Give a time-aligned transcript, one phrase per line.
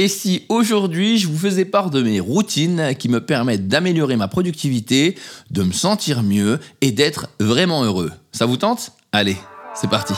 [0.00, 4.28] Et si aujourd'hui je vous faisais part de mes routines qui me permettent d'améliorer ma
[4.28, 5.16] productivité,
[5.50, 8.92] de me sentir mieux et d'être vraiment heureux Ça vous tente?
[9.10, 9.36] Allez,
[9.74, 10.14] c'est parti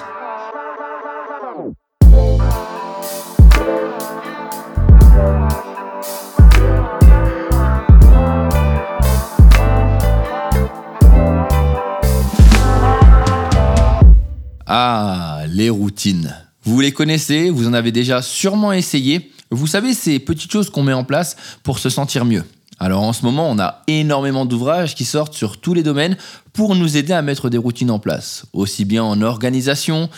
[14.66, 16.36] Ah, les routines.
[16.64, 19.32] Vous les connaissez, vous en avez déjà sûrement essayé?
[19.50, 22.44] Vous savez, ces petites choses qu'on met en place pour se sentir mieux.
[22.78, 26.16] Alors en ce moment, on a énormément d'ouvrages qui sortent sur tous les domaines
[26.54, 30.08] pour nous aider à mettre des routines en place, aussi bien en organisation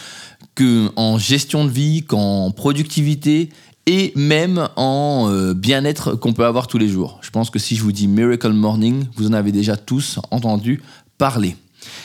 [0.55, 3.49] qu'en gestion de vie, qu'en productivité
[3.87, 7.19] et même en euh, bien-être qu'on peut avoir tous les jours.
[7.23, 10.83] Je pense que si je vous dis Miracle Morning, vous en avez déjà tous entendu
[11.19, 11.57] parler.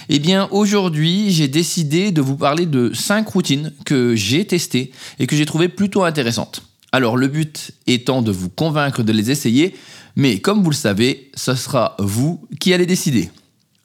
[0.09, 5.27] Eh bien, aujourd'hui, j'ai décidé de vous parler de 5 routines que j'ai testées et
[5.27, 6.66] que j'ai trouvées plutôt intéressantes.
[6.91, 9.75] Alors, le but étant de vous convaincre de les essayer,
[10.15, 13.29] mais comme vous le savez, ce sera vous qui allez décider.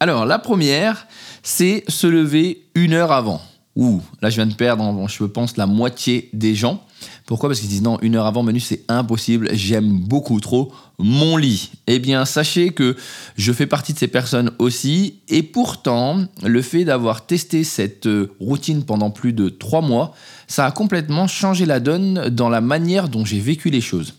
[0.00, 1.06] Alors, la première,
[1.42, 3.41] c'est se lever une heure avant.
[3.75, 6.84] Ouh, là je viens de perdre, je pense, la moitié des gens.
[7.33, 7.48] Pourquoi?
[7.48, 11.70] Parce qu'ils disent non, une heure avant Manu, c'est impossible, j'aime beaucoup trop mon lit.
[11.86, 12.94] Eh bien, sachez que
[13.38, 18.34] je fais partie de ces personnes aussi, et pourtant, le fait d'avoir testé cette euh,
[18.38, 20.14] routine pendant plus de trois mois,
[20.47, 24.12] ça a complètement changé la donne dans la manière dont j'ai vécu les choses.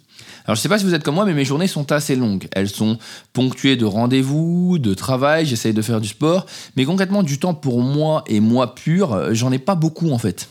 [0.45, 2.47] Alors je sais pas si vous êtes comme moi, mais mes journées sont assez longues.
[2.53, 2.97] Elles sont
[3.33, 7.83] ponctuées de rendez-vous, de travail, j'essaye de faire du sport, mais concrètement du temps pour
[7.83, 10.49] moi et moi pur, j'en ai pas beaucoup en fait.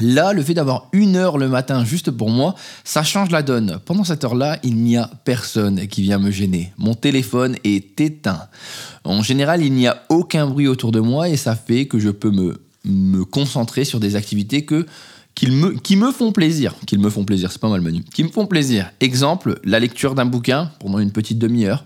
[0.00, 2.54] Là, le fait d'avoir une heure le matin juste pour moi,
[2.84, 3.78] ça change la donne.
[3.84, 6.72] Pendant cette heure-là, il n'y a personne qui vient me gêner.
[6.78, 8.48] Mon téléphone est éteint.
[9.04, 12.10] En général, il n'y a aucun bruit autour de moi et ça fait que je
[12.10, 14.64] peux me, concentrer sur des activités
[15.34, 16.74] qui me font plaisir.
[16.86, 17.82] Qu'ils me font plaisir, c'est pas mal.
[18.12, 18.90] Qui me font plaisir.
[19.00, 21.84] Exemple, la lecture d'un bouquin pendant une petite demi-heure.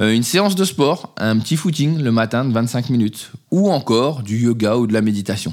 [0.00, 4.22] Euh, une séance de sport, un petit footing le matin de 25 minutes, ou encore
[4.22, 5.52] du yoga ou de la méditation.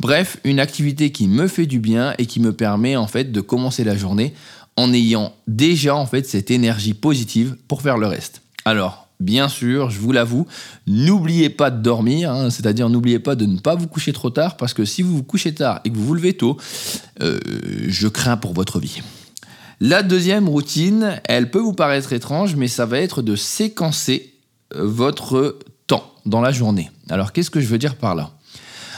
[0.00, 3.40] Bref, une activité qui me fait du bien et qui me permet en fait de
[3.40, 4.34] commencer la journée
[4.76, 8.42] en ayant déjà en fait cette énergie positive pour faire le reste.
[8.64, 10.46] Alors, Bien sûr, je vous l'avoue,
[10.86, 14.56] n'oubliez pas de dormir, hein, c'est-à-dire n'oubliez pas de ne pas vous coucher trop tard,
[14.56, 16.56] parce que si vous vous couchez tard et que vous vous levez tôt,
[17.20, 17.40] euh,
[17.88, 19.02] je crains pour votre vie.
[19.80, 24.34] La deuxième routine, elle peut vous paraître étrange, mais ça va être de séquencer
[24.74, 26.90] euh, votre temps dans la journée.
[27.08, 28.32] Alors qu'est-ce que je veux dire par là?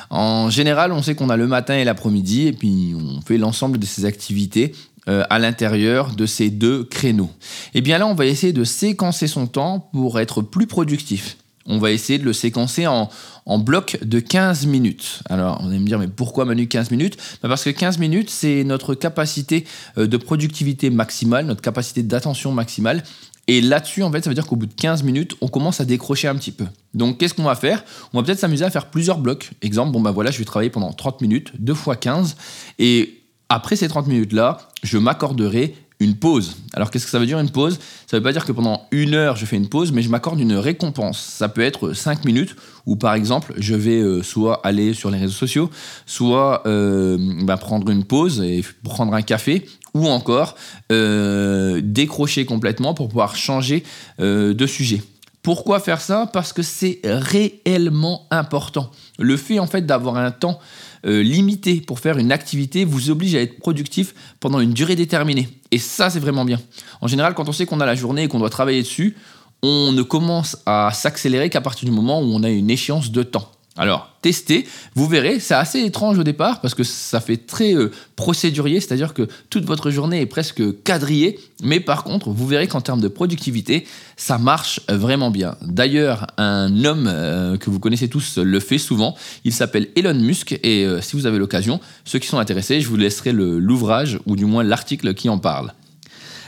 [0.09, 3.79] En général, on sait qu'on a le matin et l'après-midi, et puis on fait l'ensemble
[3.79, 4.73] de ces activités
[5.07, 7.31] euh, à l'intérieur de ces deux créneaux.
[7.75, 11.37] Et eh bien là, on va essayer de séquencer son temps pour être plus productif.
[11.71, 13.09] On va essayer de le séquencer en,
[13.47, 15.23] en bloc de 15 minutes.
[15.31, 17.17] Alors, vous allez me dire, mais pourquoi Manu 15 minutes?
[17.43, 19.65] Bah, Parce que 15 minutes, c'est notre capacité
[19.97, 23.03] euh, de productivité maximale, notre capacité d'attention maximale.
[23.47, 25.85] Et là-dessus, en fait, ça veut dire qu'au bout de 15 minutes, on commence à
[25.85, 26.67] décrocher un petit peu.
[26.95, 27.85] Donc, qu'est-ce qu'on va faire?
[28.13, 29.51] On va peut-être s'amuser à faire plusieurs blocs.
[29.63, 32.37] Exemple, bon, bah voilà, je vais travailler pendant 30 minutes, 2 fois 15.
[32.79, 36.57] Et après ces 30 minutes-là, je m'accorderai une pause.
[36.73, 37.79] Alors qu'est-ce que ça veut dire une pause?
[38.07, 40.09] Ça ne veut pas dire que pendant une heure je fais une pause, mais je
[40.09, 41.19] m'accorde une récompense.
[41.21, 42.57] Ça peut être cinq minutes
[42.87, 45.71] où par exemple je vais euh, soit aller sur les réseaux sociaux,
[46.07, 50.57] soit euh, bah, prendre une pause et prendre un café, ou encore
[50.91, 53.85] euh, décrocher complètement pour pouvoir changer
[54.19, 55.03] de sujet.
[55.43, 56.29] Pourquoi faire ça?
[56.33, 58.91] Parce que c'est réellement important.
[59.19, 60.61] Le fait en fait d'avoir un temps
[61.07, 65.49] euh, limité pour faire une activité vous oblige à être productif pendant une durée déterminée.
[65.71, 66.61] Et ça, c'est vraiment bien.
[67.01, 69.17] En général, quand on sait qu'on a la journée et qu'on doit travailler dessus,
[69.63, 73.23] on ne commence à s'accélérer qu'à partir du moment où on a une échéance de
[73.23, 73.51] temps.
[73.81, 77.91] Alors, testez, vous verrez, c'est assez étrange au départ parce que ça fait très euh,
[78.15, 82.83] procédurier, c'est-à-dire que toute votre journée est presque quadrillée, mais par contre, vous verrez qu'en
[82.83, 83.87] termes de productivité,
[84.19, 85.57] ça marche vraiment bien.
[85.63, 90.61] D'ailleurs, un homme euh, que vous connaissez tous le fait souvent, il s'appelle Elon Musk
[90.63, 94.37] et euh, si vous avez l'occasion, ceux qui sont intéressés, je vous laisserai l'ouvrage ou
[94.37, 95.73] du moins l'article qui en parle.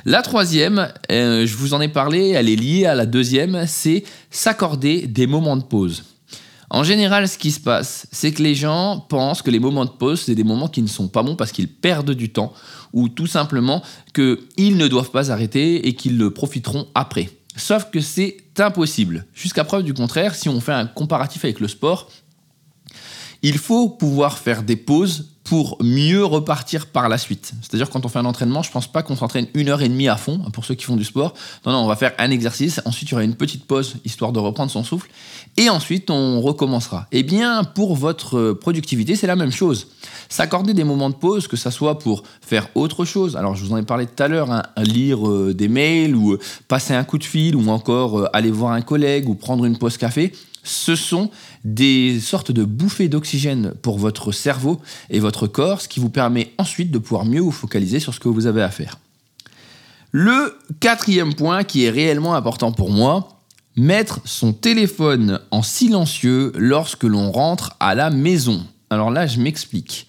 [0.04, 5.06] La troisième, je vous en ai parlé, elle est liée à la deuxième, c'est s'accorder
[5.06, 6.02] des moments de pause.
[6.74, 9.90] En général, ce qui se passe, c'est que les gens pensent que les moments de
[9.90, 12.54] pause, c'est des moments qui ne sont pas bons parce qu'ils perdent du temps,
[12.94, 13.82] ou tout simplement
[14.14, 17.28] qu'ils ne doivent pas arrêter et qu'ils le profiteront après.
[17.56, 19.26] Sauf que c'est impossible.
[19.34, 22.10] Jusqu'à preuve du contraire, si on fait un comparatif avec le sport,
[23.42, 27.52] il faut pouvoir faire des pauses pour mieux repartir par la suite.
[27.62, 30.08] C'est-à-dire quand on fait un entraînement, je pense pas qu'on s'entraîne une heure et demie
[30.08, 31.34] à fond pour ceux qui font du sport.
[31.66, 34.32] Non, non, on va faire un exercice, ensuite il y aura une petite pause histoire
[34.32, 35.08] de reprendre son souffle,
[35.56, 37.06] et ensuite on recommencera.
[37.12, 39.88] Eh bien, pour votre productivité, c'est la même chose.
[40.28, 43.36] S'accorder des moments de pause, que ça soit pour faire autre chose.
[43.36, 46.32] Alors je vous en ai parlé tout à l'heure, hein, lire euh, des mails ou
[46.32, 46.38] euh,
[46.68, 49.76] passer un coup de fil ou encore euh, aller voir un collègue ou prendre une
[49.76, 51.30] pause café ce sont
[51.64, 54.80] des sortes de bouffées d'oxygène pour votre cerveau
[55.10, 58.20] et votre corps, ce qui vous permet ensuite de pouvoir mieux vous focaliser sur ce
[58.20, 58.98] que vous avez à faire.
[60.12, 63.40] Le quatrième point qui est réellement important pour moi,
[63.76, 68.66] mettre son téléphone en silencieux lorsque l'on rentre à la maison.
[68.90, 70.06] Alors là, je m'explique.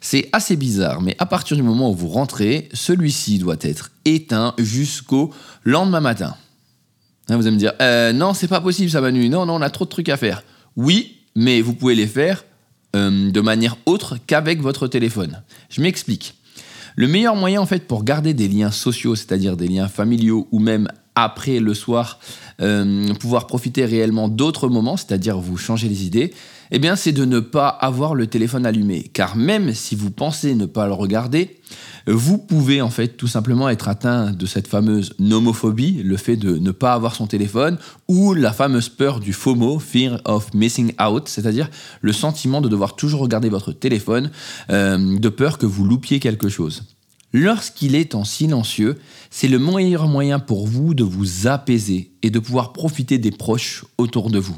[0.00, 4.54] C'est assez bizarre, mais à partir du moment où vous rentrez, celui-ci doit être éteint
[4.58, 6.34] jusqu'au lendemain matin.
[7.28, 9.28] Hein, vous allez me dire, euh, non, c'est pas possible ça, Manu.
[9.28, 10.42] Non, non, on a trop de trucs à faire.
[10.76, 12.44] Oui, mais vous pouvez les faire
[12.94, 15.42] euh, de manière autre qu'avec votre téléphone.
[15.70, 16.34] Je m'explique.
[16.96, 20.58] Le meilleur moyen, en fait, pour garder des liens sociaux, c'est-à-dire des liens familiaux ou
[20.58, 22.18] même après le soir,
[22.60, 26.32] euh, pouvoir profiter réellement d'autres moments, c'est-à-dire vous changer les idées,
[26.70, 29.10] eh bien, c'est de ne pas avoir le téléphone allumé.
[29.12, 31.60] Car même si vous pensez ne pas le regarder,
[32.06, 36.58] vous pouvez en fait tout simplement être atteint de cette fameuse nomophobie, le fait de
[36.58, 37.78] ne pas avoir son téléphone,
[38.08, 41.70] ou la fameuse peur du FOMO, Fear of Missing Out, c'est-à-dire
[42.02, 44.30] le sentiment de devoir toujours regarder votre téléphone,
[44.70, 46.82] euh, de peur que vous loupiez quelque chose.
[47.36, 48.96] Lorsqu'il est en silencieux,
[49.28, 53.84] c'est le meilleur moyen pour vous de vous apaiser et de pouvoir profiter des proches
[53.98, 54.56] autour de vous.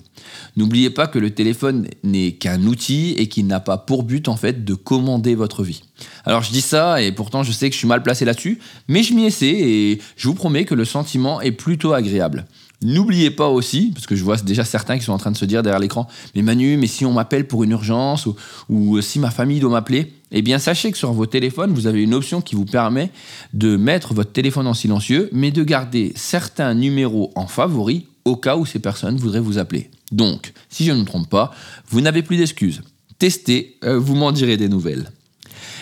[0.56, 4.36] N'oubliez pas que le téléphone n'est qu'un outil et qu'il n'a pas pour but en
[4.36, 5.84] fait de commander votre vie.
[6.26, 8.58] Alors je dis ça et pourtant je sais que je suis mal placé là-dessus,
[8.88, 12.44] mais je m'y essaie et je vous promets que le sentiment est plutôt agréable.
[12.82, 15.46] N'oubliez pas aussi, parce que je vois déjà certains qui sont en train de se
[15.46, 18.28] dire derrière l'écran, mais Manu, mais si on m'appelle pour une urgence
[18.68, 22.02] ou, si ma famille doit m'appeler, eh bien sachez que sur vos téléphones, vous avez
[22.02, 23.10] une option qui vous permet
[23.54, 28.56] de mettre votre téléphone en silencieux, mais de garder certains numéros en favori au cas
[28.56, 29.90] où ces personnes voudraient vous appeler.
[30.12, 31.52] Donc, si je ne me trompe pas,
[31.88, 32.82] vous n'avez plus d'excuses.
[33.18, 35.10] Testez, euh, vous m'en direz des nouvelles.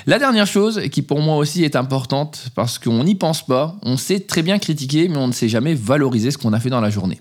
[0.07, 3.97] La dernière chose, qui pour moi aussi est importante, parce qu'on n'y pense pas, on
[3.97, 6.81] sait très bien critiquer, mais on ne sait jamais valoriser ce qu'on a fait dans
[6.81, 7.21] la journée.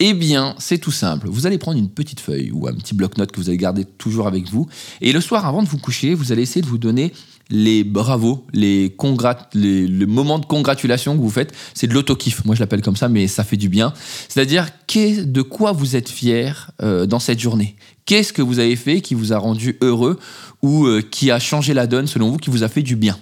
[0.00, 1.28] Eh bien, c'est tout simple.
[1.28, 4.26] Vous allez prendre une petite feuille ou un petit bloc-notes que vous allez garder toujours
[4.26, 4.66] avec vous,
[5.00, 7.12] et le soir, avant de vous coucher, vous allez essayer de vous donner
[7.48, 12.44] les bravos, les, congrat les, le moment de congratulation que vous faites, c'est de l'auto-kiff.
[12.44, 13.92] Moi, je l'appelle comme ça, mais ça fait du bien.
[14.28, 17.76] C'est-à-dire, de quoi vous êtes fier euh, dans cette journée?
[18.06, 20.18] Qu'est-ce que vous avez fait qui vous a rendu heureux
[20.62, 23.18] ou euh, qui a changé la donne selon vous, qui vous a fait du bien?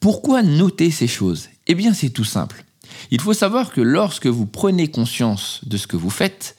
[0.00, 1.48] Pourquoi noter ces choses?
[1.66, 2.64] Eh bien, c'est tout simple.
[3.10, 6.56] Il faut savoir que lorsque vous prenez conscience de ce que vous faites,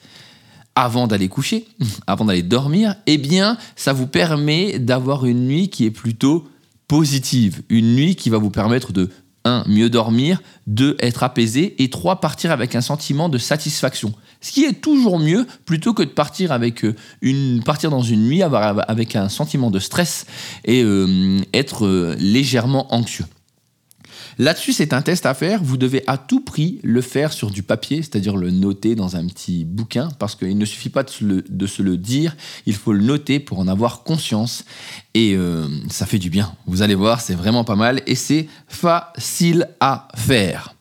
[0.74, 1.66] avant d'aller coucher,
[2.06, 6.48] avant d'aller dormir, eh bien, ça vous permet d'avoir une nuit qui est plutôt
[6.90, 9.10] positive, une nuit qui va vous permettre de
[9.44, 9.62] 1.
[9.68, 10.96] mieux dormir, 2.
[10.98, 12.20] être apaisé et 3.
[12.20, 14.12] partir avec un sentiment de satisfaction.
[14.40, 16.50] Ce qui est toujours mieux plutôt que de partir
[16.82, 16.96] euh,
[17.90, 20.26] dans une nuit avec un sentiment de stress
[20.64, 23.26] et euh, être euh, légèrement anxieux.
[24.40, 25.62] Là-dessus, c'est un test à faire.
[25.62, 29.26] Vous devez à tout prix le faire sur du papier, c'est-à-dire le noter dans un
[29.26, 32.34] petit bouquin, parce qu'il ne suffit pas de se, le, dire,
[32.64, 34.64] il faut le noter pour en avoir conscience.
[35.12, 36.54] Et euh, ça fait du bien.
[36.64, 40.74] Vous allez voir, c'est vraiment pas mal et c'est facile à faire.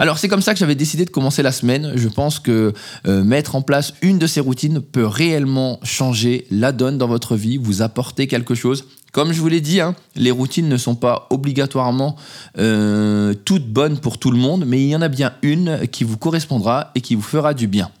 [0.00, 1.92] Alors c'est comme ça que j'avais décidé de commencer la semaine.
[1.94, 2.72] Je pense que
[3.06, 7.36] euh, mettre en place une de ces routines peut réellement changer la donne dans votre
[7.36, 8.86] vie, vous apporter quelque chose.
[9.14, 12.16] Comme je vous l'ai dit, hein, les routines ne sont pas obligatoirement
[12.58, 16.02] euh, toutes bonnes pour tout le monde, mais il y en a bien une qui
[16.02, 17.92] vous correspondra et qui vous fera du bien.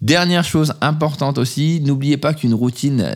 [0.00, 3.12] Dernière chose importante aussi, n'oubliez pas qu'une routine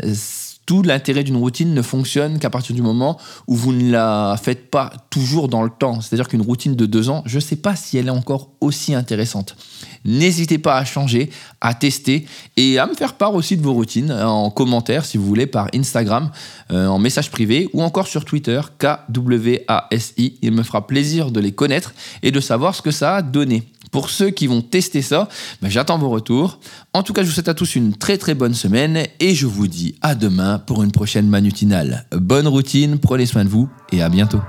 [0.81, 4.93] l'intérêt d'une routine ne fonctionne qu'à partir du moment où vous ne la faites pas
[5.11, 6.01] toujours dans le temps.
[6.01, 8.95] C'est-à-dire qu'une routine de deux ans, je ne sais pas si elle est encore aussi
[8.95, 9.57] intéressante.
[10.05, 12.27] N'hésitez pas à changer, à tester
[12.57, 15.69] et à me faire part aussi de vos routines en commentaire si vous voulez par
[15.75, 16.31] Instagram,
[16.71, 20.39] euh, en message privé ou encore sur Twitter, KWASI.
[20.43, 23.65] Il me fera plaisir de les connaître et de savoir ce que ça a donné.
[23.93, 25.29] Pour ceux qui vont tester ça,
[25.61, 26.59] ben, j'attends vos retours.
[26.95, 29.47] En tout cas, je vous souhaite à tous une très très bonne semaine et je
[29.47, 32.07] vous dis à demain pour une prochaine manutinale.
[32.11, 34.41] Bonne routine, prenez soin de vous et à bientôt.